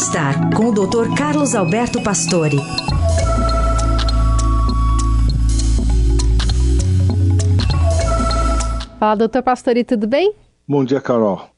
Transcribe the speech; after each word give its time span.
Bem-Estar, 0.00 0.56
com 0.56 0.68
o 0.68 0.72
Dr. 0.72 1.14
Carlos 1.14 1.54
Alberto 1.54 2.02
Pastore. 2.02 2.56
Fala, 8.98 9.14
doutor 9.14 9.42
Pastore, 9.42 9.84
tudo 9.84 10.06
bem? 10.06 10.32
Bom 10.66 10.86
dia, 10.86 11.02
Carol. 11.02 11.50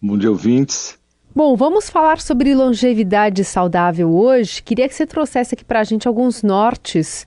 Bom 0.00 0.16
dia, 0.16 0.30
ouvintes. 0.30 0.98
Bom, 1.36 1.54
vamos 1.54 1.90
falar 1.90 2.22
sobre 2.22 2.54
longevidade 2.54 3.44
saudável 3.44 4.10
hoje. 4.10 4.62
Queria 4.62 4.88
que 4.88 4.94
você 4.94 5.06
trouxesse 5.06 5.54
aqui 5.54 5.64
para 5.64 5.80
a 5.80 5.84
gente 5.84 6.08
alguns 6.08 6.42
nortes. 6.42 7.26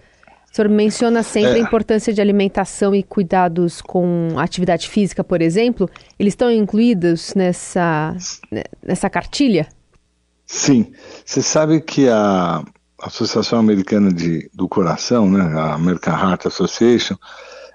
O 0.51 0.55
senhor 0.55 0.69
menciona 0.69 1.21
sempre 1.21 1.51
é. 1.51 1.55
a 1.55 1.59
importância 1.59 2.11
de 2.11 2.19
alimentação 2.19 2.95
e 2.95 3.03
cuidados 3.03 3.79
com 3.79 4.29
atividade 4.37 4.89
física, 4.89 5.23
por 5.23 5.39
exemplo. 5.39 5.87
Eles 6.17 6.31
estão 6.31 6.49
incluídos 6.49 7.35
nessa, 7.35 8.15
nessa 8.83 9.07
cartilha? 9.07 9.67
Sim. 10.53 10.93
Você 11.25 11.41
sabe 11.41 11.81
que 11.81 12.07
a 12.07 12.63
Associação 13.01 13.57
Americana 13.57 14.13
de, 14.13 14.47
do 14.53 14.69
Coração, 14.69 15.29
né, 15.29 15.41
a 15.41 15.73
American 15.73 16.13
Heart 16.13 16.45
Association, 16.45 17.15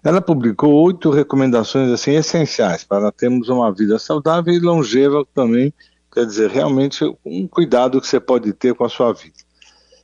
ela 0.05 0.21
publicou 0.21 0.73
oito 0.85 1.11
recomendações 1.11 1.91
assim 1.91 2.13
essenciais 2.13 2.85
para 2.85 3.11
termos 3.11 3.49
uma 3.49 3.75
vida 3.75 3.99
saudável 3.99 4.55
e 4.55 4.61
longeva 4.61 5.27
também, 5.35 5.75
quer 6.13 6.25
dizer, 6.25 6.51
realmente 6.51 7.05
um 7.27 7.49
cuidado 7.49 8.01
que 8.01 8.07
você 8.07 8.21
pode 8.21 8.53
ter 8.53 8.73
com 8.75 8.85
a 8.85 8.89
sua 8.89 9.13
vida. 9.13 9.35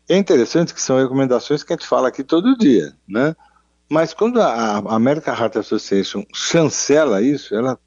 É 0.08 0.16
interessante 0.16 0.74
que 0.74 0.82
são 0.82 0.98
recomendações 0.98 1.62
que 1.62 1.72
a 1.72 1.76
gente 1.76 1.86
fala 1.86 2.08
aqui 2.08 2.24
todo 2.24 2.58
dia, 2.58 2.92
né? 3.08 3.36
Mas 3.88 4.12
quando 4.12 4.42
a 4.42 4.78
American 4.78 5.32
Heart 5.32 5.56
Association 5.56 6.24
chancela 6.34 7.22
isso, 7.22 7.54
ela 7.54 7.78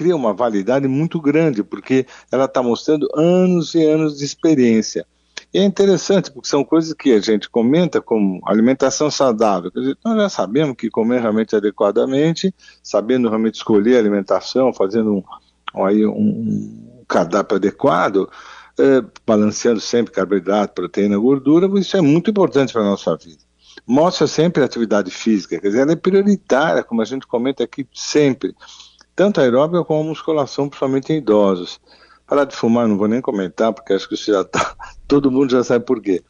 cria 0.00 0.16
uma 0.16 0.32
validade 0.32 0.88
muito 0.88 1.20
grande, 1.20 1.62
porque 1.62 2.06
ela 2.32 2.46
está 2.46 2.62
mostrando 2.62 3.06
anos 3.14 3.74
e 3.74 3.84
anos 3.84 4.16
de 4.16 4.24
experiência. 4.24 5.06
E 5.52 5.58
é 5.58 5.62
interessante, 5.62 6.30
porque 6.30 6.48
são 6.48 6.64
coisas 6.64 6.94
que 6.94 7.12
a 7.12 7.20
gente 7.20 7.50
comenta 7.50 8.00
como 8.00 8.40
alimentação 8.46 9.10
saudável. 9.10 9.70
Quer 9.70 9.80
dizer, 9.80 9.98
nós 10.02 10.16
já 10.16 10.28
sabemos 10.30 10.74
que 10.74 10.88
comer 10.88 11.20
realmente 11.20 11.54
adequadamente, 11.54 12.54
sabendo 12.82 13.28
realmente 13.28 13.56
escolher 13.56 13.96
a 13.96 13.98
alimentação, 13.98 14.72
fazendo 14.72 15.16
um, 15.16 15.84
aí 15.84 16.06
um, 16.06 17.02
cardápio 17.06 17.56
adequado, 17.56 18.26
é, 18.78 19.04
balanceando 19.26 19.82
sempre 19.82 20.14
carboidrato, 20.14 20.72
proteína, 20.72 21.18
gordura, 21.18 21.68
isso 21.78 21.94
é 21.94 22.00
muito 22.00 22.30
importante 22.30 22.72
para 22.72 22.80
a 22.80 22.86
nossa 22.86 23.14
vida. 23.18 23.42
Mostra 23.86 24.26
sempre 24.26 24.62
a 24.62 24.64
atividade 24.64 25.10
física, 25.10 25.60
quer 25.60 25.68
dizer, 25.68 25.80
ela 25.80 25.92
é 25.92 25.96
prioritária, 25.96 26.82
como 26.82 27.02
a 27.02 27.04
gente 27.04 27.26
comenta 27.26 27.64
aqui 27.64 27.86
sempre, 27.92 28.54
tanto 29.14 29.40
aeróbica 29.40 29.84
como 29.84 30.00
a 30.00 30.04
musculação, 30.04 30.68
principalmente 30.68 31.12
em 31.12 31.16
idosos. 31.16 31.80
Parar 32.26 32.44
de 32.44 32.54
fumar, 32.54 32.86
não 32.86 32.96
vou 32.96 33.08
nem 33.08 33.20
comentar, 33.20 33.72
porque 33.72 33.92
acho 33.92 34.08
que 34.08 34.14
isso 34.14 34.32
já 34.32 34.44
tá, 34.44 34.74
todo 35.08 35.30
mundo 35.30 35.50
já 35.50 35.64
sabe 35.64 35.84
por 35.84 36.00
quê. 36.00 36.22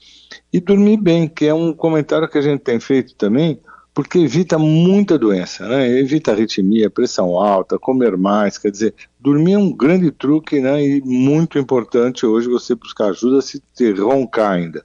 E 0.53 0.61
dormir 0.61 0.97
bem, 0.97 1.29
que 1.29 1.47
é 1.47 1.55
um 1.55 1.73
comentário 1.73 2.29
que 2.29 2.39
a 2.39 2.43
gente 2.43 2.61
tem 2.61 2.81
feito 2.81 3.15
também, 3.15 3.61
porque 3.93 4.19
evita 4.19 4.59
muita 4.59 5.19
doença, 5.19 5.69
né? 5.69 5.99
Evita 5.99 6.33
arritmia, 6.33 6.89
pressão 6.89 7.39
alta, 7.39 7.79
comer 7.79 8.17
mais, 8.17 8.57
quer 8.57 8.71
dizer, 8.71 8.95
dormir 9.19 9.55
é 9.55 9.59
um 9.59 9.73
grande 9.73 10.11
truque, 10.11 10.61
né? 10.61 10.83
E 10.83 11.03
muito 11.03 11.59
importante 11.59 12.25
hoje 12.25 12.49
você 12.49 12.75
buscar 12.75 13.07
ajuda 13.07 13.43
se 13.43 13.61
te 13.75 13.93
roncar 13.93 14.53
ainda. 14.53 14.85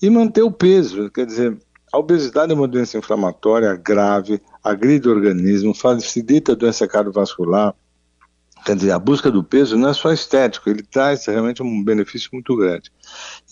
E 0.00 0.10
manter 0.10 0.42
o 0.42 0.50
peso, 0.50 1.10
quer 1.10 1.26
dizer, 1.26 1.56
a 1.92 1.98
obesidade 1.98 2.50
é 2.50 2.54
uma 2.54 2.66
doença 2.66 2.98
inflamatória 2.98 3.74
grave, 3.76 4.40
agride 4.64 5.08
o 5.08 5.12
organismo, 5.12 5.74
facilita 5.74 6.52
a 6.52 6.54
doença 6.56 6.88
cardiovascular, 6.88 7.74
Quer 8.64 8.76
dizer, 8.76 8.92
a 8.92 8.98
busca 8.98 9.30
do 9.30 9.44
peso 9.44 9.76
não 9.76 9.90
é 9.90 9.92
só 9.92 10.10
estético, 10.10 10.70
ele 10.70 10.82
traz 10.82 11.26
realmente 11.26 11.62
um 11.62 11.84
benefício 11.84 12.30
muito 12.32 12.56
grande. 12.56 12.90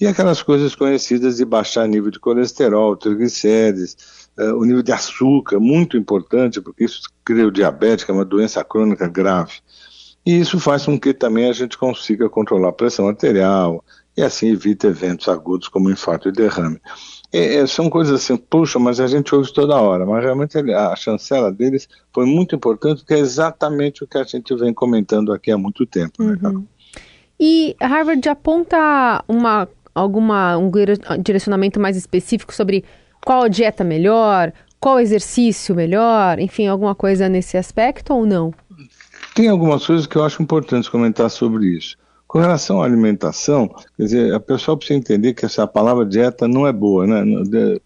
E 0.01 0.07
aquelas 0.07 0.43
coisas 0.43 0.75
conhecidas 0.75 1.37
de 1.37 1.45
baixar 1.45 1.87
nível 1.87 2.11
de 2.11 2.19
colesterol, 2.19 2.97
triglicérides, 2.97 3.95
uh, 4.39 4.55
o 4.57 4.65
nível 4.65 4.83
de 4.83 4.91
açúcar, 4.91 5.61
muito 5.61 5.99
importante, 5.99 6.63
porque 6.63 6.85
isso 6.85 7.03
cria 7.23 7.47
o 7.47 7.51
diabetes, 7.51 8.07
que 8.07 8.11
é 8.11 8.15
uma 8.15 8.25
doença 8.25 8.65
crônica 8.65 9.07
grave. 9.07 9.61
E 10.25 10.41
isso 10.41 10.59
faz 10.59 10.87
com 10.87 10.99
que 10.99 11.13
também 11.13 11.47
a 11.47 11.53
gente 11.53 11.77
consiga 11.77 12.31
controlar 12.31 12.71
a 12.71 12.73
pressão 12.73 13.07
arterial 13.07 13.85
e 14.17 14.23
assim 14.23 14.51
evita 14.51 14.89
eventos 14.89 15.29
agudos 15.29 15.69
como 15.69 15.91
infarto 15.91 16.29
e 16.29 16.33
derrame. 16.33 16.81
É, 17.33 17.57
é, 17.57 17.67
são 17.67 17.89
coisas 17.89 18.23
assim, 18.23 18.37
puxa, 18.37 18.79
mas 18.79 19.01
a 19.01 19.07
gente 19.07 19.35
ouve 19.35 19.53
toda 19.53 19.81
hora, 19.81 20.05
mas 20.05 20.23
realmente 20.23 20.59
a 20.59 20.95
chancela 20.95 21.51
deles 21.51 21.89
foi 22.13 22.27
muito 22.27 22.55
importante, 22.55 23.05
que 23.05 23.15
é 23.15 23.19
exatamente 23.19 24.05
o 24.05 24.07
que 24.07 24.19
a 24.19 24.25
gente 24.25 24.55
vem 24.55 24.75
comentando 24.75 25.33
aqui 25.33 25.51
há 25.51 25.57
muito 25.57 25.87
tempo. 25.87 26.23
Né, 26.23 26.37
uhum. 26.43 26.67
E 27.41 27.75
Harvard 27.81 28.29
aponta 28.29 29.25
uma, 29.27 29.67
alguma, 29.95 30.59
um 30.59 30.71
direcionamento 31.23 31.81
mais 31.81 31.97
específico 31.97 32.55
sobre 32.55 32.85
qual 33.25 33.49
dieta 33.49 33.83
melhor, 33.83 34.53
qual 34.79 35.01
exercício 35.01 35.75
melhor, 35.75 36.39
enfim, 36.39 36.67
alguma 36.67 36.95
coisa 36.95 37.29
nesse 37.29 37.57
aspecto 37.57 38.13
ou 38.13 38.27
não? 38.27 38.53
Tem 39.35 39.49
algumas 39.49 39.87
coisas 39.87 40.07
que 40.07 40.17
eu 40.17 40.25
acho 40.25 40.43
importante 40.43 40.91
comentar 40.91 41.31
sobre 41.31 41.67
isso. 41.67 41.97
Com 42.33 42.39
relação 42.39 42.81
à 42.81 42.87
alimentação, 42.87 43.69
quer 43.95 44.05
dizer, 44.05 44.35
a 44.35 44.41
pessoa 44.41 44.75
precisa 44.75 44.99
entender 44.99 45.35
que 45.35 45.45
essa 45.45 45.67
palavra 45.67 46.07
dieta 46.07 46.49
não 46.49 46.67
é 46.67 46.73
boa, 46.73 47.07
né? 47.07 47.23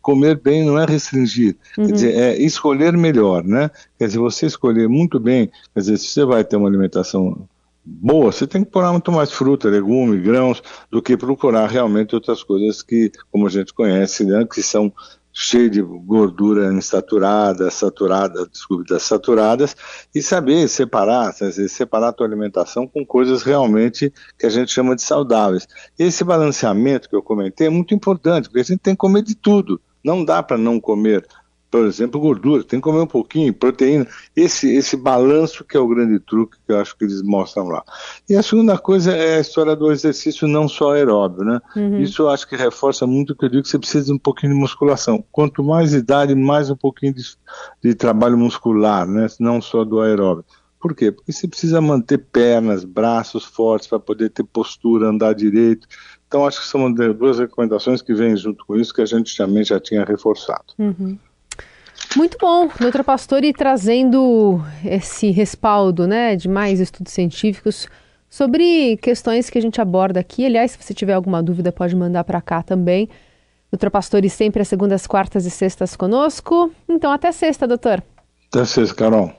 Comer 0.01 0.41
bem 0.41 0.65
não 0.65 0.79
é 0.79 0.85
restringir, 0.87 1.57
uhum. 1.77 1.87
quer 1.87 1.93
dizer, 1.93 2.15
é 2.15 2.41
escolher 2.41 2.97
melhor, 2.97 3.43
né? 3.43 3.69
Quer 3.99 4.07
dizer, 4.07 4.21
você 4.21 4.47
escolher 4.47 4.89
muito 4.89 5.19
bem, 5.19 5.51
quer 5.75 5.81
dizer, 5.81 5.97
se 5.97 6.07
você 6.07 6.25
vai 6.25 6.45
ter 6.45 6.55
uma 6.55 6.69
alimentação 6.69 7.37
boa, 7.85 8.31
você 8.31 8.47
tem 8.47 8.63
que 8.63 8.71
procurar 8.71 8.93
muito 8.93 9.11
mais 9.11 9.33
fruta, 9.33 9.69
legume, 9.69 10.21
grãos, 10.21 10.63
do 10.93 11.03
que 11.03 11.17
procurar 11.17 11.67
realmente 11.67 12.15
outras 12.15 12.45
coisas 12.45 12.83
que, 12.83 13.11
como 13.33 13.49
a 13.49 13.51
gente 13.51 13.75
conhece, 13.75 14.25
né, 14.25 14.47
que 14.49 14.63
são 14.63 14.93
cheio 15.39 15.69
de 15.69 15.83
gordura 15.83 16.73
insaturada, 16.73 17.71
saturada, 17.71 18.49
desculpe, 18.49 18.99
saturadas, 18.99 19.77
e 20.15 20.23
saber 20.23 20.67
separar, 20.67 21.31
separar 21.69 22.09
a 22.09 22.13
tua 22.13 22.27
alimentação 22.27 22.87
com 22.87 23.05
coisas 23.05 23.43
realmente 23.43 24.11
que 24.39 24.47
a 24.47 24.49
gente 24.49 24.73
chama 24.73 24.97
de 24.97 25.03
saudáveis. 25.03 25.69
Esse 25.99 26.25
balanceamento 26.25 27.07
que 27.07 27.15
eu 27.15 27.23
comentei 27.23 27.67
é 27.67 27.71
muito 27.71 27.95
importante, 27.95 28.49
porque 28.49 28.61
a 28.61 28.65
gente 28.65 28.79
tem 28.79 28.95
que 28.95 28.99
comer 28.99 29.21
de 29.21 29.35
tudo. 29.35 29.79
Não 30.03 30.25
dá 30.25 30.43
para 30.43 30.57
não 30.57 30.81
comer 30.81 31.27
por 31.77 31.85
exemplo, 31.85 32.19
gordura, 32.19 32.65
tem 32.65 32.81
que 32.81 32.85
comer 32.85 33.01
um 33.01 33.07
pouquinho, 33.07 33.53
proteína. 33.53 34.07
Esse, 34.35 34.75
esse 34.75 34.97
balanço 34.97 35.63
que 35.63 35.77
é 35.77 35.81
o 35.81 35.87
grande 35.87 36.19
truque 36.19 36.57
que 36.67 36.73
eu 36.73 36.81
acho 36.81 36.97
que 36.97 37.05
eles 37.05 37.21
mostram 37.21 37.69
lá. 37.69 37.85
E 38.27 38.35
a 38.35 38.43
segunda 38.43 38.79
coisa 38.79 39.13
é 39.13 39.37
a 39.37 39.41
história 39.41 39.77
do 39.77 39.93
exercício 39.93 40.49
não 40.49 40.69
só 40.69 40.95
aeróbio, 40.95 41.45
né? 41.45 41.61
Uhum. 41.77 42.01
Isso 42.01 42.23
eu 42.23 42.31
acho 42.31 42.49
que 42.49 42.57
reforça 42.57 43.07
muito 43.07 43.35
o 43.35 43.37
que 43.37 43.45
eu 43.45 43.51
digo 43.51 43.63
que 43.63 43.69
você 43.69 43.79
precisa 43.79 44.07
de 44.07 44.13
um 44.15 44.19
pouquinho 44.19 44.55
de 44.55 44.59
musculação. 44.59 45.23
Quanto 45.31 45.63
mais 45.63 45.93
idade, 45.93 46.35
mais 46.35 46.71
um 46.71 46.77
pouquinho 46.77 47.13
de, 47.13 47.23
de 47.85 47.95
trabalho 47.95 48.39
muscular, 48.39 49.07
né? 49.07 49.27
Não 49.39 49.61
só 49.61 49.85
do 49.85 50.01
aeróbio. 50.01 50.47
Por 50.81 50.95
quê? 50.95 51.13
Porque 51.13 51.31
você 51.31 51.47
precisa 51.47 51.79
manter 51.79 52.17
pernas, 52.17 52.85
braços 52.85 53.45
fortes 53.45 53.87
para 53.87 54.01
poder 54.01 54.31
ter 54.31 54.45
postura, 54.45 55.09
andar 55.09 55.35
direito. 55.35 55.87
Então, 56.27 56.47
acho 56.47 56.61
que 56.61 56.67
são 56.67 56.91
duas 56.91 57.39
recomendações 57.39 58.01
que 58.01 58.15
vêm 58.15 58.35
junto 58.35 58.65
com 58.65 58.77
isso 58.77 58.95
que 58.95 59.03
a 59.03 59.07
gente 59.07 59.37
também 59.37 59.63
já 59.63 59.79
tinha 59.79 60.05
reforçado. 60.05 60.73
Uhum. 60.79 61.19
Muito 62.15 62.39
bom, 62.39 62.69
doutora 62.79 63.03
Pastore 63.03 63.53
trazendo 63.53 64.63
esse 64.85 65.31
respaldo 65.31 66.07
né, 66.07 66.37
de 66.37 66.49
mais 66.49 66.81
estudos 66.81 67.13
científicos 67.13 67.89
sobre 68.29 68.97
questões 68.99 69.49
que 69.51 69.59
a 69.59 69.63
gente 69.63 69.81
aborda 69.81 70.21
aqui. 70.21 70.45
Aliás, 70.45 70.73
se 70.73 70.83
você 70.83 70.95
tiver 70.95 71.15
alguma 71.15 71.43
dúvida, 71.43 71.73
pode 71.73 71.97
mandar 71.97 72.25
para 72.25 72.41
cá 72.41 72.63
também. 72.63 73.09
Doutora 73.71 73.91
Pastore 73.91 74.31
sempre 74.31 74.63
às 74.63 74.69
segundas, 74.69 75.07
quartas 75.07 75.45
e 75.45 75.51
sextas 75.51 75.97
conosco. 75.97 76.71
Então, 76.89 77.11
até 77.11 77.33
sexta, 77.33 77.67
doutor. 77.67 78.03
Até 78.49 78.65
sexta, 78.65 78.95
Carol. 78.95 79.33